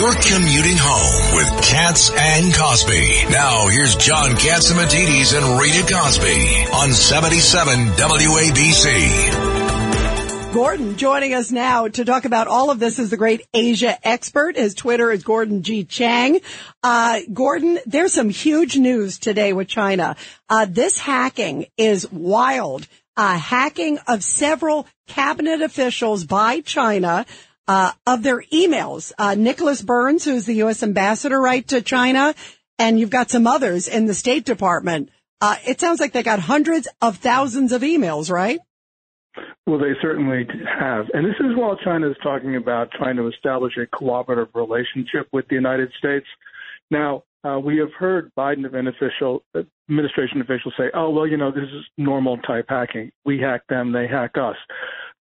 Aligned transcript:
You're 0.00 0.14
commuting 0.14 0.78
home 0.80 1.36
with 1.36 1.50
Cats 1.62 2.10
and 2.10 2.54
Cosby. 2.54 3.26
Now 3.28 3.68
here's 3.68 3.96
John 3.96 4.30
Catsimatidis 4.30 5.36
and 5.36 5.60
Rita 5.60 5.82
Cosby 5.92 6.64
on 6.72 6.90
77 6.90 7.88
WABC. 7.98 10.54
Gordon 10.54 10.96
joining 10.96 11.34
us 11.34 11.50
now 11.50 11.88
to 11.88 12.06
talk 12.06 12.24
about 12.24 12.46
all 12.46 12.70
of 12.70 12.78
this 12.78 12.98
is 12.98 13.10
the 13.10 13.18
great 13.18 13.46
Asia 13.52 13.98
expert. 14.02 14.56
His 14.56 14.74
Twitter 14.74 15.12
is 15.12 15.22
Gordon 15.22 15.62
G. 15.62 15.84
Chang. 15.84 16.40
Uh, 16.82 17.20
Gordon, 17.30 17.78
there's 17.84 18.14
some 18.14 18.30
huge 18.30 18.78
news 18.78 19.18
today 19.18 19.52
with 19.52 19.68
China. 19.68 20.16
Uh, 20.48 20.64
this 20.66 20.98
hacking 20.98 21.66
is 21.76 22.10
wild. 22.10 22.88
Uh, 23.18 23.36
hacking 23.36 23.98
of 24.06 24.24
several 24.24 24.86
cabinet 25.08 25.60
officials 25.60 26.24
by 26.24 26.62
China 26.62 27.26
uh, 27.68 27.92
of 28.06 28.22
their 28.22 28.42
emails. 28.52 29.12
Uh, 29.18 29.34
Nicholas 29.34 29.82
Burns, 29.82 30.24
who's 30.24 30.46
the 30.46 30.54
U.S. 30.54 30.82
ambassador, 30.82 31.40
right 31.40 31.66
to 31.68 31.80
China, 31.80 32.34
and 32.78 32.98
you've 32.98 33.10
got 33.10 33.30
some 33.30 33.46
others 33.46 33.88
in 33.88 34.06
the 34.06 34.14
State 34.14 34.44
Department. 34.44 35.10
Uh, 35.40 35.56
it 35.66 35.80
sounds 35.80 36.00
like 36.00 36.12
they 36.12 36.22
got 36.22 36.38
hundreds 36.38 36.88
of 37.00 37.16
thousands 37.18 37.72
of 37.72 37.82
emails, 37.82 38.30
right? 38.30 38.60
Well, 39.66 39.78
they 39.78 39.92
certainly 40.02 40.46
have. 40.78 41.06
And 41.14 41.24
this 41.24 41.36
is 41.40 41.56
while 41.56 41.76
China 41.76 42.10
is 42.10 42.16
talking 42.22 42.56
about 42.56 42.90
trying 42.92 43.16
to 43.16 43.28
establish 43.28 43.74
a 43.76 43.86
cooperative 43.86 44.48
relationship 44.54 45.28
with 45.32 45.46
the 45.48 45.54
United 45.54 45.90
States. 45.98 46.26
Now, 46.90 47.22
uh, 47.44 47.58
we 47.58 47.78
have 47.78 47.92
heard 47.98 48.32
Biden 48.36 48.66
official, 48.66 49.42
administration 49.88 50.40
officials 50.40 50.74
say, 50.76 50.90
oh, 50.94 51.10
well, 51.10 51.26
you 51.26 51.36
know, 51.36 51.50
this 51.50 51.64
is 51.64 51.84
normal 51.96 52.36
type 52.38 52.66
hacking. 52.68 53.12
We 53.24 53.38
hack 53.38 53.62
them, 53.68 53.92
they 53.92 54.06
hack 54.06 54.32
us. 54.36 54.56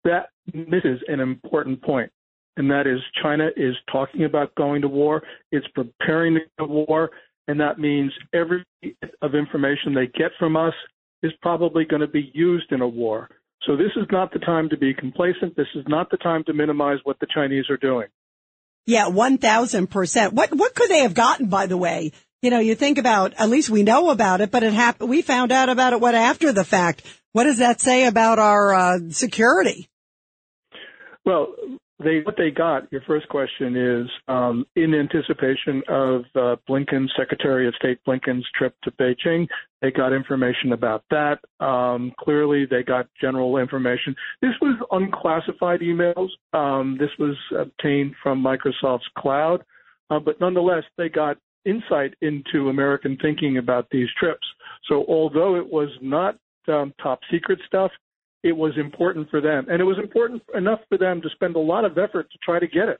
That 0.04 0.30
misses 0.54 1.00
an 1.08 1.20
important 1.20 1.82
point 1.82 2.12
and 2.60 2.70
that 2.70 2.86
is 2.86 3.00
China 3.24 3.48
is 3.56 3.74
talking 3.92 4.26
about 4.26 4.54
going 4.56 4.82
to 4.82 4.88
war. 4.88 5.24
It's 5.52 5.66
preparing 5.74 6.36
to 6.36 6.42
go 6.60 6.68
to 6.68 6.74
war, 6.74 7.10
and 7.48 7.60
that 7.60 7.80
means 7.80 8.12
every 8.34 8.64
of 9.22 9.34
information 9.34 9.96
they 9.96 10.08
get 10.08 10.32
from 10.38 10.56
us 10.56 10.74
is 11.24 11.32
probably 11.42 11.86
going 11.86 12.02
to 12.02 12.08
be 12.08 12.32
used 12.34 12.72
in 12.72 12.82
a 12.82 12.88
war. 12.88 13.30
So 13.66 13.76
this 13.76 13.92
is 13.96 14.06
not 14.12 14.32
the 14.34 14.40
time 14.40 14.70
to 14.70 14.78
be 14.78 14.94
complacent. 14.94 15.56
This 15.56 15.68
is 15.74 15.86
not 15.88 16.12
the 16.12 16.18
time 16.18 16.44
to 16.46 16.54
minimize 16.54 17.00
what 17.04 17.18
the 17.20 17.28
Chinese 17.34 17.70
are 17.70 17.78
doing. 17.78 18.08
Yeah, 18.86 19.08
one 19.08 19.38
thousand 19.38 19.88
percent. 19.88 20.34
What 20.34 20.54
what 20.54 20.76
could 20.76 20.90
they 20.90 21.00
have 21.00 21.14
gotten, 21.14 21.48
by 21.48 21.66
the 21.66 21.78
way? 21.78 22.12
You 22.42 22.50
know, 22.50 22.60
you 22.60 22.76
think 22.76 22.98
about 22.98 23.34
at 23.38 23.50
least 23.50 23.70
we 23.70 23.84
know 23.84 24.10
about 24.10 24.42
it, 24.42 24.52
but 24.52 24.64
it 24.64 24.74
happened. 24.74 25.10
We 25.10 25.22
found 25.22 25.52
out 25.52 25.70
about 25.70 25.94
it 25.94 26.02
what 26.02 26.16
after 26.16 26.52
the 26.52 26.64
fact. 26.66 27.04
What 27.32 27.46
does 27.46 27.60
that 27.60 27.80
say 27.80 28.06
about 28.06 28.40
our 28.40 28.74
uh, 28.74 29.00
security? 29.12 29.89
Well, 31.30 31.54
they 32.04 32.22
what 32.22 32.38
they 32.38 32.50
got. 32.50 32.92
Your 32.92 33.02
first 33.02 33.30
question 33.30 33.76
is 33.76 34.10
um, 34.28 34.66
in 34.76 34.96
anticipation 34.96 35.84
of 35.88 36.22
uh, 36.34 36.56
Blinken, 36.68 37.06
Secretary 37.16 37.68
of 37.68 37.76
State 37.76 38.00
Blinken's 38.08 38.48
trip 38.58 38.74
to 38.84 38.92
Beijing. 38.94 39.48
They 39.84 39.92
got 39.92 40.12
information 40.12 40.72
about 40.72 41.04
that. 41.12 41.38
Um, 41.64 42.14
clearly, 42.20 42.66
they 42.66 42.82
got 42.82 43.06
general 43.22 43.58
information. 43.58 44.16
This 44.42 44.54
was 44.60 44.76
unclassified 44.90 45.82
emails. 45.82 46.30
Um, 46.52 46.98
this 47.00 47.12
was 47.20 47.36
obtained 47.56 48.16
from 48.24 48.44
Microsoft's 48.44 49.08
cloud, 49.16 49.64
uh, 50.10 50.18
but 50.18 50.40
nonetheless, 50.42 50.86
they 50.98 51.10
got 51.10 51.38
insight 51.64 52.16
into 52.24 52.70
American 52.70 53.20
thinking 53.22 53.60
about 53.60 53.86
these 53.92 54.08
trips. 54.20 54.48
So, 54.88 55.06
although 55.08 55.58
it 55.58 55.72
was 55.72 55.90
not 56.02 56.40
um, 56.68 56.92
top 57.00 57.20
secret 57.30 57.60
stuff, 57.68 57.92
it 58.44 58.56
was 58.56 58.74
important 58.78 59.30
for 59.30 59.42
them. 59.42 59.68
And 59.70 59.82
it 59.82 59.86
was 59.86 59.98
important 59.98 60.44
enough 60.54 60.80
for 60.90 60.98
them 60.98 61.22
to 61.22 61.30
spend 61.30 61.56
a 61.56 61.60
lot 61.60 61.86
of 61.86 61.98
effort 61.98 62.32
to 62.32 62.38
try 62.44 62.60
to 62.60 62.68
get 62.68 62.90
it. 62.90 63.00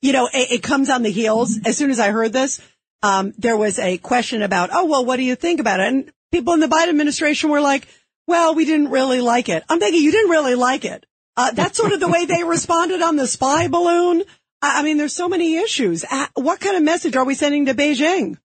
You 0.00 0.12
know, 0.12 0.28
it, 0.32 0.52
it 0.52 0.62
comes 0.62 0.90
on 0.90 1.02
the 1.02 1.10
heels. 1.10 1.58
As 1.64 1.76
soon 1.76 1.90
as 1.90 2.00
I 2.00 2.10
heard 2.10 2.32
this, 2.32 2.60
um, 3.02 3.32
there 3.38 3.56
was 3.56 3.78
a 3.78 3.98
question 3.98 4.42
about, 4.42 4.70
oh, 4.72 4.86
well, 4.86 5.04
what 5.04 5.16
do 5.16 5.24
you 5.24 5.36
think 5.36 5.60
about 5.60 5.80
it? 5.80 5.88
And 5.88 6.12
people 6.32 6.54
in 6.54 6.60
the 6.60 6.66
Biden 6.66 6.88
administration 6.88 7.50
were 7.50 7.60
like, 7.60 7.86
well, 8.26 8.54
we 8.54 8.64
didn't 8.64 8.90
really 8.90 9.20
like 9.20 9.48
it. 9.48 9.64
I'm 9.68 9.78
thinking 9.78 10.02
you 10.02 10.12
didn't 10.12 10.30
really 10.30 10.54
like 10.54 10.84
it. 10.84 11.04
Uh, 11.36 11.52
that's 11.52 11.78
sort 11.78 11.92
of 11.92 12.00
the 12.00 12.08
way 12.08 12.26
they 12.26 12.44
responded 12.44 13.00
on 13.00 13.16
the 13.16 13.26
spy 13.26 13.68
balloon. 13.68 14.22
I, 14.60 14.80
I 14.80 14.82
mean, 14.82 14.98
there's 14.98 15.14
so 15.14 15.28
many 15.28 15.56
issues. 15.56 16.04
Uh, 16.10 16.26
what 16.34 16.60
kind 16.60 16.76
of 16.76 16.82
message 16.82 17.16
are 17.16 17.24
we 17.24 17.34
sending 17.34 17.66
to 17.66 17.74
Beijing? 17.74 18.38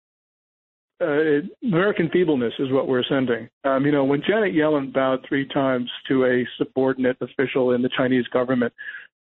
Uh, 1.03 1.68
American 1.68 2.09
feebleness 2.09 2.53
is 2.59 2.72
what 2.72 2.88
we're 2.88 3.03
sending. 3.08 3.50
Um, 3.64 3.86
you 3.86 3.91
know, 3.91 4.03
when 4.03 4.22
Janet 4.28 4.53
Yellen 4.53 4.94
bowed 4.94 5.25
three 5.28 5.47
times 5.47 5.90
to 6.08 6.25
a 6.25 6.47
subordinate 6.58 7.18
official 7.22 7.74
in 7.74 7.81
the 7.81 7.90
Chinese 7.96 8.28
government, 8.28 8.74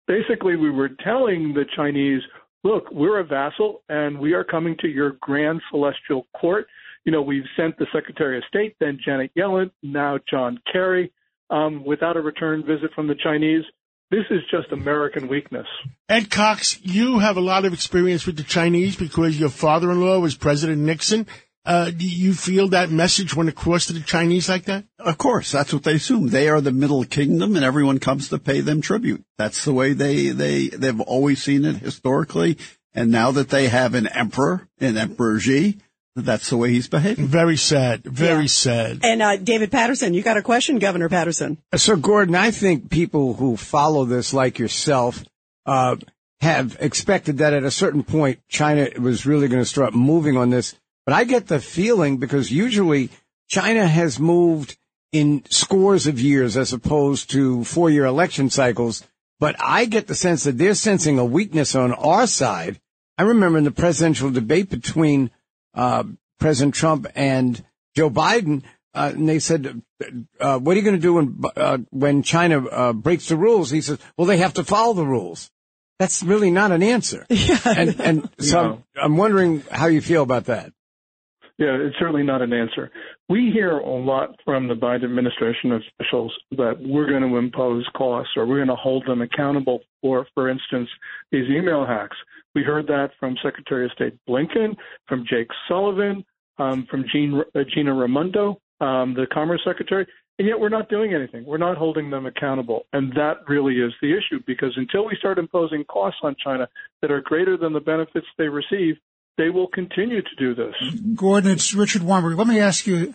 basically 0.07 0.57
we 0.57 0.71
were 0.71 0.91
telling 1.03 1.55
the 1.55 1.65
Chinese, 1.77 2.23
look, 2.65 2.91
we're 2.93 3.21
a 3.21 3.25
vassal 3.25 3.83
and 3.89 4.19
we 4.19 4.33
are 4.33 4.45
coming 4.45 4.77
to 4.81 4.89
your 4.89 5.17
grand 5.21 5.61
celestial 5.71 6.27
court. 6.39 6.67
You 7.05 7.13
know, 7.13 7.23
we've 7.23 7.45
sent 7.57 7.79
the 7.79 7.87
Secretary 7.93 8.37
of 8.37 8.45
State, 8.49 8.77
then 8.79 8.99
Janet 9.03 9.31
Yellen, 9.37 9.71
now 9.83 10.19
John 10.31 10.61
Kerry, 10.71 11.13
um, 11.49 11.85
without 11.85 12.17
a 12.17 12.21
return 12.21 12.65
visit 12.65 12.91
from 12.95 13.09
the 13.09 13.17
Chinese. 13.23 13.65
This 14.11 14.25
is 14.31 14.41
just 14.51 14.73
American 14.73 15.29
weakness. 15.29 15.69
Ed 16.09 16.31
Cox, 16.31 16.81
you 16.83 17.21
have 17.21 17.37
a 17.37 17.41
lot 17.41 17.65
of 17.65 17.73
experience 17.73 18.27
with 18.27 18.37
the 18.37 18.43
Chinese 18.43 18.97
because 18.97 19.39
your 19.39 19.51
father 19.51 19.91
in 19.93 20.01
law 20.01 20.19
was 20.19 20.35
President 20.35 20.83
Nixon. 20.83 21.29
Uh, 21.65 21.91
do 21.91 22.09
you 22.09 22.33
feel 22.33 22.69
that 22.69 22.91
message 22.91 23.35
went 23.37 23.49
across 23.49 23.87
to 23.87 23.93
the 23.93 24.01
Chinese 24.01 24.49
like 24.49 24.65
that? 24.65 24.85
Of 24.99 25.19
course, 25.19 25.53
that's 25.53 25.73
what 25.73 25.83
they 25.83 25.95
assume. 25.95 26.29
They 26.29 26.49
are 26.49 26.61
the 26.61 26.73
Middle 26.73 27.05
Kingdom, 27.05 27.55
and 27.55 27.65
everyone 27.65 27.99
comes 27.99 28.31
to 28.31 28.39
pay 28.39 28.61
them 28.61 28.81
tribute. 28.81 29.23
That's 29.37 29.65
the 29.65 29.75
way 29.75 29.93
they 29.93 30.29
they 30.31 30.69
they've 30.69 31.01
always 31.01 31.43
seen 31.43 31.65
it 31.65 31.77
historically. 31.77 32.57
And 32.95 33.11
now 33.11 33.31
that 33.33 33.51
they 33.51 33.69
have 33.69 33.95
an 33.95 34.09
emperor, 34.09 34.69
an 34.81 34.97
Emperor 34.97 35.39
Xi, 35.39 35.79
that's 36.17 36.51
the 36.51 36.57
way 36.57 36.71
he's 36.71 36.89
behaving. 36.89 37.27
Very 37.27 37.57
sad. 37.57 38.03
Very 38.03 38.43
yeah. 38.43 38.49
sad. 38.49 39.01
And 39.05 39.23
uh, 39.23 39.37
David 39.37 39.71
Paterson, 39.71 40.13
you 40.15 40.23
got 40.23 40.37
a 40.37 40.43
question, 40.43 40.79
Governor 40.79 41.09
Paterson? 41.09 41.59
Uh, 41.73 41.77
so, 41.77 41.95
Gordon, 41.97 42.35
I 42.35 42.51
think 42.51 42.91
people 42.91 43.35
who 43.35 43.57
follow 43.57 44.05
this, 44.05 44.35
like 44.35 44.59
yourself, 44.59 45.25
uh, 45.67 45.97
have 46.41 46.77
expected 46.81 47.39
that 47.39 47.53
at 47.53 47.65
a 47.65 47.71
certain 47.71 48.03
point 48.03 48.41
China 48.49 48.89
was 48.99 49.27
really 49.27 49.47
going 49.47 49.63
to 49.63 49.69
start 49.69 49.95
moving 49.95 50.37
on 50.37 50.51
this. 50.51 50.75
But 51.11 51.17
I 51.17 51.25
get 51.25 51.49
the 51.49 51.59
feeling 51.59 52.19
because 52.19 52.53
usually 52.53 53.11
China 53.49 53.85
has 53.85 54.21
moved 54.21 54.79
in 55.11 55.43
scores 55.51 56.07
of 56.07 56.21
years 56.21 56.57
as 56.57 56.73
opposed 56.73 57.31
to 57.31 57.65
four 57.65 57.91
year 57.91 58.05
election 58.05 58.49
cycles. 58.49 59.05
But 59.41 59.57
I 59.59 59.87
get 59.87 60.07
the 60.07 60.15
sense 60.15 60.45
that 60.45 60.57
they're 60.57 60.77
sensing 60.77 61.19
a 61.19 61.25
weakness 61.25 61.75
on 61.75 61.93
our 61.93 62.29
side. 62.29 62.81
I 63.19 63.25
remember 63.25 63.59
in 63.59 63.65
the 63.65 63.73
presidential 63.73 64.31
debate 64.31 64.71
between 64.71 65.33
uh, 65.75 66.05
President 66.39 66.77
Trump 66.77 67.09
and 67.17 67.61
Joe 67.97 68.09
Biden, 68.09 68.63
uh, 68.95 69.11
and 69.13 69.29
they 69.29 69.41
said, 69.41 69.83
uh, 70.39 70.61
"What 70.61 70.77
are 70.77 70.79
you 70.79 70.85
going 70.85 70.95
to 70.95 71.03
do 71.03 71.15
when 71.15 71.41
uh, 71.57 71.79
when 71.91 72.23
China 72.23 72.65
uh, 72.69 72.93
breaks 72.93 73.29
the 73.29 73.37
rules?" 73.37 73.73
He 73.73 73.81
says, 73.81 73.99
"Well, 74.17 74.29
they 74.29 74.39
have 74.39 74.55
to 74.55 74.63
follow 74.63 74.95
the 74.95 75.07
rules." 75.07 75.51
That's 75.99 76.23
really 76.23 76.53
not 76.53 76.71
an 76.71 76.85
answer. 76.85 77.27
Yeah. 77.31 77.59
And, 77.67 78.01
and 78.01 78.31
so 78.39 78.61
I'm, 78.61 78.85
I'm 79.03 79.17
wondering 79.17 79.65
how 79.73 79.89
you 79.89 80.01
feel 80.01 80.23
about 80.23 80.45
that. 80.45 80.73
Yeah, 81.61 81.77
it's 81.79 81.97
certainly 81.99 82.23
not 82.23 82.41
an 82.41 82.55
answer. 82.55 82.91
We 83.29 83.51
hear 83.53 83.73
a 83.73 83.87
lot 83.87 84.35
from 84.47 84.67
the 84.67 84.75
Biden 84.75 85.05
administration 85.05 85.73
officials 85.73 86.33
that 86.53 86.77
we're 86.81 87.07
going 87.07 87.23
to 87.23 87.37
impose 87.37 87.87
costs 87.95 88.33
or 88.35 88.47
we're 88.47 88.65
going 88.65 88.69
to 88.69 88.77
hold 88.77 89.07
them 89.07 89.21
accountable 89.21 89.81
for, 90.01 90.27
for 90.33 90.49
instance, 90.49 90.89
these 91.31 91.45
email 91.51 91.85
hacks. 91.85 92.17
We 92.55 92.63
heard 92.63 92.87
that 92.87 93.11
from 93.21 93.37
Secretary 93.43 93.85
of 93.85 93.93
State 93.93 94.15
Blinken, 94.27 94.75
from 95.07 95.27
Jake 95.29 95.49
Sullivan, 95.69 96.25
um, 96.59 96.87
from 96.91 97.05
Jean, 97.13 97.43
uh, 97.55 97.61
Gina 97.75 97.93
Raimondo, 97.93 98.59
um, 98.81 99.13
the 99.13 99.27
Commerce 99.31 99.61
Secretary, 99.63 100.07
and 100.39 100.49
yet 100.49 100.59
we're 100.59 100.71
not 100.71 100.89
doing 100.89 101.13
anything. 101.13 101.45
We're 101.45 101.59
not 101.59 101.77
holding 101.77 102.09
them 102.09 102.25
accountable. 102.25 102.87
And 102.95 103.13
that 103.13 103.47
really 103.47 103.75
is 103.75 103.93
the 104.01 104.17
issue 104.17 104.43
because 104.47 104.73
until 104.77 105.05
we 105.05 105.15
start 105.19 105.39
imposing 105.39 105.85
costs 105.85 106.21
on 106.23 106.35
China 106.43 106.67
that 107.03 107.11
are 107.11 107.21
greater 107.21 107.59
than 107.59 107.75
the 107.75 107.81
benefits 107.81 108.27
they 108.39 108.49
receive, 108.49 108.97
they 109.37 109.51
will 109.51 109.69
continue 109.69 110.23
to 110.23 110.37
do 110.39 110.55
this. 110.55 110.75
Gordon, 111.15 111.51
it's 111.51 111.75
Richard 111.75 112.03
Weinberg. 112.03 112.37
Let 112.37 112.47
me 112.47 112.61
ask 112.61 112.87
you 112.87 113.15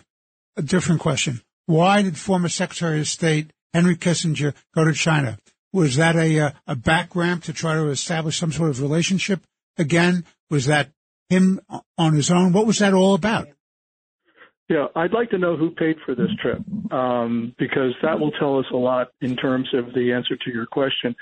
a 0.56 0.62
different 0.62 1.00
question. 1.00 1.40
Why 1.66 2.02
did 2.02 2.16
former 2.16 2.48
Secretary 2.48 3.00
of 3.00 3.08
State 3.08 3.50
Henry 3.72 3.96
Kissinger 3.96 4.54
go 4.74 4.84
to 4.84 4.92
China? 4.92 5.38
Was 5.72 5.96
that 5.96 6.16
a, 6.16 6.40
uh, 6.40 6.50
a 6.66 6.76
back 6.76 7.14
ramp 7.14 7.44
to 7.44 7.52
try 7.52 7.74
to 7.74 7.88
establish 7.88 8.38
some 8.38 8.52
sort 8.52 8.70
of 8.70 8.80
relationship 8.80 9.42
again? 9.76 10.24
Was 10.48 10.66
that 10.66 10.90
him 11.28 11.60
on 11.98 12.14
his 12.14 12.30
own? 12.30 12.52
What 12.52 12.66
was 12.66 12.78
that 12.78 12.94
all 12.94 13.14
about? 13.14 13.48
Yeah, 14.68 14.86
I'd 14.96 15.12
like 15.12 15.30
to 15.30 15.38
know 15.38 15.56
who 15.56 15.70
paid 15.70 15.96
for 16.04 16.14
this 16.14 16.30
trip 16.42 16.58
um, 16.90 17.54
because 17.56 17.94
that 18.02 18.18
will 18.18 18.32
tell 18.32 18.58
us 18.58 18.64
a 18.72 18.76
lot 18.76 19.08
in 19.20 19.36
terms 19.36 19.68
of 19.74 19.94
the 19.94 20.12
answer 20.12 20.36
to 20.36 20.50
your 20.50 20.66
question. 20.66 21.14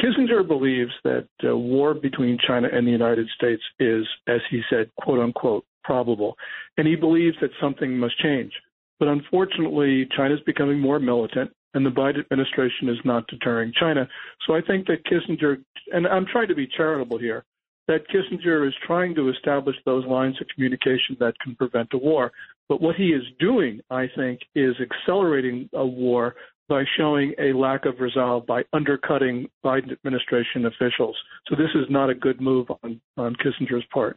Kissinger 0.00 0.46
believes 0.46 0.92
that 1.04 1.28
a 1.44 1.56
war 1.56 1.94
between 1.94 2.38
China 2.46 2.68
and 2.72 2.86
the 2.86 2.90
United 2.90 3.28
States 3.36 3.62
is, 3.78 4.06
as 4.26 4.40
he 4.50 4.62
said, 4.70 4.90
quote 5.00 5.20
unquote, 5.20 5.64
probable. 5.84 6.36
And 6.76 6.86
he 6.86 6.96
believes 6.96 7.36
that 7.40 7.50
something 7.60 7.98
must 7.98 8.18
change. 8.18 8.52
But 8.98 9.08
unfortunately, 9.08 10.08
China 10.16 10.34
is 10.34 10.40
becoming 10.46 10.78
more 10.78 10.98
militant, 10.98 11.50
and 11.74 11.84
the 11.84 11.90
Biden 11.90 12.20
administration 12.20 12.88
is 12.88 12.98
not 13.04 13.26
deterring 13.26 13.72
China. 13.78 14.08
So 14.46 14.54
I 14.54 14.60
think 14.60 14.86
that 14.86 15.04
Kissinger, 15.04 15.62
and 15.92 16.06
I'm 16.06 16.26
trying 16.26 16.48
to 16.48 16.54
be 16.54 16.68
charitable 16.76 17.18
here, 17.18 17.44
that 17.88 18.06
Kissinger 18.08 18.66
is 18.66 18.74
trying 18.86 19.14
to 19.16 19.28
establish 19.28 19.76
those 19.84 20.06
lines 20.06 20.36
of 20.40 20.46
communication 20.54 21.16
that 21.18 21.34
can 21.42 21.56
prevent 21.56 21.88
a 21.92 21.98
war. 21.98 22.32
But 22.68 22.80
what 22.80 22.96
he 22.96 23.08
is 23.08 23.24
doing, 23.38 23.80
I 23.90 24.08
think, 24.16 24.40
is 24.54 24.74
accelerating 24.80 25.68
a 25.74 25.84
war 25.84 26.36
by 26.72 26.84
showing 26.96 27.34
a 27.38 27.52
lack 27.52 27.84
of 27.84 28.00
resolve 28.00 28.46
by 28.46 28.62
undercutting 28.72 29.46
Biden 29.62 29.92
administration 29.92 30.64
officials. 30.64 31.14
So 31.46 31.54
this 31.54 31.68
is 31.74 31.84
not 31.90 32.08
a 32.08 32.14
good 32.14 32.40
move 32.40 32.68
on, 32.82 32.98
on 33.18 33.36
Kissinger's 33.36 33.84
part. 33.92 34.16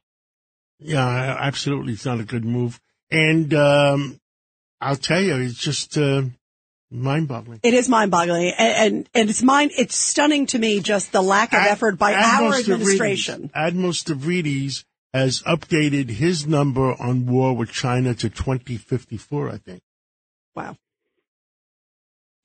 Yeah, 0.80 1.06
absolutely. 1.38 1.92
It's 1.94 2.06
not 2.06 2.22
a 2.22 2.24
good 2.24 2.46
move. 2.46 2.80
And 3.12 3.54
um, 3.54 4.22
I'll 4.80 4.96
tell 4.96 5.20
you, 5.20 5.36
it's 5.36 5.60
just 5.60 5.98
uh, 5.98 6.22
mind-boggling. 6.90 7.60
It 7.62 7.74
is 7.74 7.90
mind-boggling, 7.90 8.54
and, 8.58 8.96
and 8.96 9.10
and 9.14 9.30
it's 9.30 9.44
mind. 9.44 9.72
It's 9.78 9.96
stunning 9.96 10.46
to 10.48 10.60
me 10.60 10.80
just 10.80 11.12
the 11.12 11.22
lack 11.22 11.52
of 11.52 11.60
Ad- 11.60 11.72
effort 11.72 11.98
by 11.98 12.14
Admiral 12.14 12.54
our 12.54 12.60
administration. 12.60 13.50
Stavridis- 13.50 13.68
Admiral 13.68 13.92
Stavridis 13.92 14.86
has 15.14 15.42
updated 15.44 16.10
his 16.10 16.48
number 16.48 16.94
on 17.02 17.26
war 17.26 17.54
with 17.54 17.72
China 17.72 18.14
to 18.14 18.30
2054, 18.30 19.50
I 19.50 19.58
think. 19.58 19.82
Wow. 20.56 20.78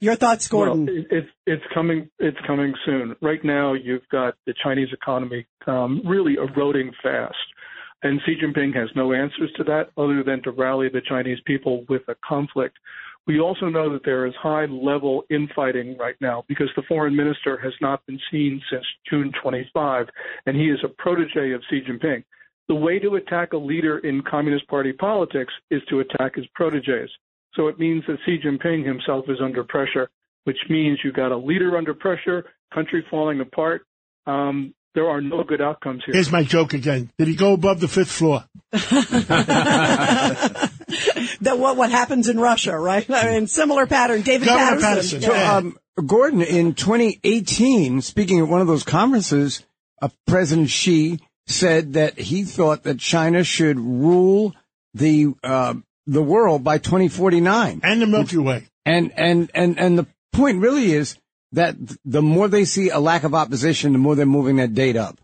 Your 0.00 0.16
thoughts, 0.16 0.48
Gordon? 0.48 0.86
Well, 0.86 0.96
it, 0.96 1.06
it's 1.10 1.28
it's 1.46 1.62
coming 1.74 2.08
it's 2.18 2.38
coming 2.46 2.72
soon. 2.86 3.14
Right 3.20 3.44
now, 3.44 3.74
you've 3.74 4.08
got 4.10 4.34
the 4.46 4.54
Chinese 4.62 4.88
economy 4.92 5.46
um, 5.66 6.00
really 6.06 6.34
eroding 6.34 6.90
fast, 7.02 7.36
and 8.02 8.18
Xi 8.24 8.36
Jinping 8.42 8.74
has 8.74 8.88
no 8.96 9.12
answers 9.12 9.52
to 9.56 9.64
that 9.64 9.90
other 9.98 10.22
than 10.24 10.42
to 10.44 10.52
rally 10.52 10.88
the 10.88 11.02
Chinese 11.06 11.38
people 11.44 11.84
with 11.90 12.02
a 12.08 12.14
conflict. 12.26 12.78
We 13.26 13.40
also 13.40 13.66
know 13.66 13.92
that 13.92 14.04
there 14.04 14.24
is 14.26 14.32
high 14.40 14.64
level 14.64 15.24
infighting 15.28 15.98
right 15.98 16.16
now 16.22 16.44
because 16.48 16.70
the 16.74 16.82
foreign 16.88 17.14
minister 17.14 17.58
has 17.58 17.74
not 17.82 18.04
been 18.06 18.18
seen 18.30 18.60
since 18.70 18.84
June 19.08 19.30
25, 19.42 20.06
and 20.46 20.56
he 20.56 20.70
is 20.70 20.78
a 20.82 20.88
protege 20.88 21.52
of 21.52 21.60
Xi 21.68 21.82
Jinping. 21.82 22.24
The 22.68 22.74
way 22.74 22.98
to 23.00 23.16
attack 23.16 23.52
a 23.52 23.58
leader 23.58 23.98
in 23.98 24.22
Communist 24.22 24.66
Party 24.68 24.94
politics 24.94 25.52
is 25.70 25.82
to 25.90 26.00
attack 26.00 26.36
his 26.36 26.46
proteges. 26.54 27.10
So 27.54 27.68
it 27.68 27.78
means 27.78 28.04
that 28.06 28.18
Xi 28.24 28.38
Jinping 28.44 28.86
himself 28.86 29.24
is 29.28 29.38
under 29.42 29.64
pressure, 29.64 30.08
which 30.44 30.58
means 30.68 30.98
you've 31.02 31.14
got 31.14 31.32
a 31.32 31.36
leader 31.36 31.76
under 31.76 31.94
pressure, 31.94 32.44
country 32.72 33.04
falling 33.10 33.40
apart. 33.40 33.82
Um, 34.26 34.74
there 34.94 35.08
are 35.08 35.20
no 35.20 35.44
good 35.44 35.60
outcomes 35.60 36.02
here. 36.04 36.14
Here's 36.14 36.32
my 36.32 36.42
joke 36.42 36.74
again. 36.74 37.10
Did 37.16 37.28
he 37.28 37.36
go 37.36 37.52
above 37.52 37.78
the 37.80 37.86
fifth 37.86 38.10
floor? 38.10 38.44
that 38.72 40.70
what 41.58 41.76
what 41.76 41.90
happens 41.90 42.28
in 42.28 42.40
Russia, 42.40 42.76
right? 42.76 43.08
I 43.08 43.32
mean, 43.32 43.46
similar 43.46 43.86
pattern. 43.86 44.22
David 44.22 44.46
Governor 44.46 44.80
Paterson. 44.80 45.20
Paterson. 45.20 45.46
So, 45.46 45.56
um, 45.56 45.78
Gordon, 46.06 46.42
in 46.42 46.74
2018, 46.74 48.00
speaking 48.00 48.40
at 48.40 48.48
one 48.48 48.60
of 48.60 48.66
those 48.66 48.82
conferences, 48.82 49.64
uh, 50.02 50.08
President 50.26 50.70
Xi 50.70 51.20
said 51.46 51.92
that 51.92 52.18
he 52.18 52.44
thought 52.44 52.82
that 52.84 52.98
China 52.98 53.44
should 53.44 53.78
rule 53.78 54.54
the 54.94 55.34
uh, 55.44 55.74
the 56.06 56.22
world 56.22 56.64
by 56.64 56.78
2049. 56.78 57.80
And 57.82 58.02
the 58.02 58.06
Milky 58.06 58.38
Way. 58.38 58.66
And 58.84 59.12
and 59.16 59.50
and 59.54 59.78
and 59.78 59.98
the 59.98 60.06
point 60.32 60.60
really 60.60 60.92
is 60.92 61.16
that 61.52 61.76
the 62.04 62.22
more 62.22 62.48
they 62.48 62.64
see 62.64 62.88
a 62.90 62.98
lack 62.98 63.24
of 63.24 63.34
opposition, 63.34 63.92
the 63.92 63.98
more 63.98 64.14
they're 64.14 64.26
moving 64.26 64.56
that 64.56 64.74
date 64.74 64.96
up. 64.96 65.18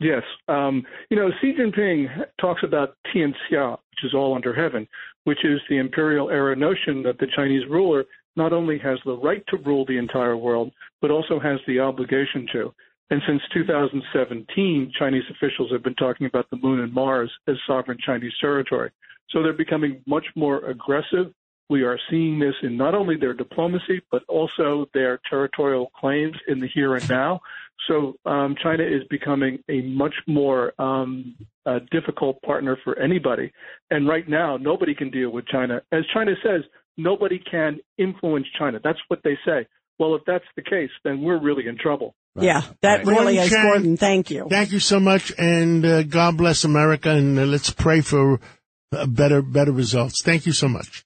Yes. 0.00 0.22
Um, 0.48 0.82
you 1.08 1.16
know, 1.16 1.30
Xi 1.40 1.54
Jinping 1.54 2.08
talks 2.40 2.62
about 2.62 2.96
Tianxia, 3.06 3.72
which 3.72 4.04
is 4.04 4.14
all 4.14 4.34
under 4.34 4.52
heaven, 4.52 4.86
which 5.24 5.44
is 5.44 5.60
the 5.68 5.78
imperial 5.78 6.30
era 6.30 6.54
notion 6.54 7.02
that 7.04 7.18
the 7.18 7.26
Chinese 7.34 7.62
ruler 7.68 8.04
not 8.36 8.52
only 8.52 8.78
has 8.78 8.98
the 9.04 9.16
right 9.16 9.44
to 9.48 9.56
rule 9.58 9.86
the 9.86 9.96
entire 9.96 10.36
world, 10.36 10.72
but 11.00 11.10
also 11.10 11.38
has 11.38 11.58
the 11.66 11.80
obligation 11.80 12.46
to. 12.52 12.74
And 13.10 13.22
since 13.26 13.42
2017, 13.52 14.92
Chinese 14.98 15.22
officials 15.30 15.70
have 15.70 15.82
been 15.82 15.94
talking 15.94 16.26
about 16.26 16.50
the 16.50 16.56
moon 16.56 16.80
and 16.80 16.92
Mars 16.92 17.30
as 17.46 17.56
sovereign 17.66 17.98
Chinese 18.04 18.32
territory. 18.40 18.90
So 19.30 19.42
they're 19.42 19.52
becoming 19.52 20.02
much 20.06 20.26
more 20.36 20.64
aggressive. 20.68 21.32
We 21.70 21.82
are 21.82 21.98
seeing 22.10 22.38
this 22.38 22.54
in 22.62 22.76
not 22.76 22.94
only 22.94 23.16
their 23.16 23.32
diplomacy, 23.32 24.02
but 24.10 24.22
also 24.28 24.86
their 24.92 25.18
territorial 25.28 25.90
claims 25.98 26.36
in 26.46 26.60
the 26.60 26.68
here 26.72 26.94
and 26.94 27.08
now. 27.08 27.40
So 27.88 28.14
um, 28.26 28.54
China 28.62 28.84
is 28.84 29.02
becoming 29.10 29.58
a 29.68 29.80
much 29.82 30.14
more 30.26 30.72
um, 30.80 31.34
uh, 31.66 31.80
difficult 31.90 32.40
partner 32.42 32.78
for 32.84 32.98
anybody. 32.98 33.50
And 33.90 34.06
right 34.06 34.28
now, 34.28 34.56
nobody 34.58 34.94
can 34.94 35.10
deal 35.10 35.30
with 35.30 35.46
China. 35.46 35.80
As 35.90 36.04
China 36.12 36.32
says, 36.42 36.62
nobody 36.96 37.38
can 37.50 37.78
influence 37.98 38.46
China. 38.58 38.78
That's 38.84 39.00
what 39.08 39.20
they 39.24 39.36
say. 39.44 39.66
Well, 39.98 40.14
if 40.16 40.22
that's 40.26 40.44
the 40.56 40.62
case, 40.62 40.90
then 41.02 41.22
we're 41.22 41.40
really 41.40 41.66
in 41.66 41.78
trouble. 41.78 42.14
yeah, 42.36 42.62
that 42.82 42.98
Right. 42.98 43.06
really 43.06 43.34
Gordon 43.36 43.38
is 43.44 43.50
Chang. 43.50 43.62
Gordon. 43.62 43.96
Thank 43.96 44.30
you. 44.30 44.46
Thank 44.50 44.72
you 44.72 44.80
so 44.80 44.98
much, 45.00 45.32
and 45.38 45.84
uh, 45.86 46.02
God 46.02 46.36
bless 46.36 46.64
America, 46.64 47.10
and 47.10 47.38
uh, 47.38 47.44
let's 47.44 47.70
pray 47.70 48.00
for 48.00 48.40
Uh, 48.94 49.06
better 49.06 49.42
better 49.42 49.72
results. 49.72 50.22
Thank 50.22 50.46
you 50.46 50.52
so 50.52 50.68
much. 50.68 51.04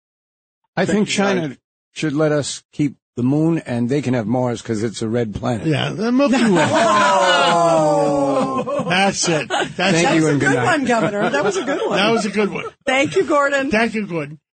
I 0.77 0.85
think 0.87 1.09
China 1.09 1.49
guys. 1.49 1.59
should 1.93 2.13
let 2.13 2.31
us 2.33 2.63
keep 2.73 2.97
the 3.17 3.23
moon, 3.25 3.59
and 3.67 3.89
they 3.89 4.01
can 4.01 4.15
have 4.15 4.27
Mars 4.29 4.63
because 4.63 4.83
it's 4.85 5.03
a 5.03 5.09
red 5.09 5.35
planet. 5.35 5.67
Yeah, 5.67 5.91
the 5.91 6.13
Milky 6.13 6.37
Way. 6.51 6.69
Oh. 7.51 8.85
That's 8.89 9.29
it. 9.29 9.49
That's 9.49 9.71
Thank 9.71 9.77
that 9.77 10.15
it. 10.15 10.17
you 10.17 10.25
was 10.25 10.37
a 10.37 10.39
good 10.39 10.41
good 10.49 10.55
night. 10.57 10.65
one, 10.65 10.85
Governor. 10.85 11.31
That 11.31 11.45
was 11.45 11.57
a 11.57 11.65
good 11.65 11.81
one. 11.87 11.97
That 11.97 12.11
was 12.11 12.27
a 12.27 12.31
good 12.31 12.51
one. 12.51 12.65
Thank 12.85 13.17
you, 13.17 13.25
Gordon. 13.25 13.71
Thank 13.71 13.95
you, 13.95 14.07
Gordon. 14.07 14.39